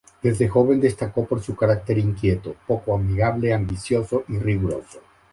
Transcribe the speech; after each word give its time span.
Desde 0.23 0.47
joven 0.47 0.81
destacó 0.81 1.25
por 1.27 1.43
su 1.43 1.55
carácter 1.55 1.99
inquieto, 1.99 2.55
poco 2.65 2.95
amigable, 2.95 3.53
ambicioso 3.53 4.23
y 4.29 4.39
riguroso. 4.39 4.99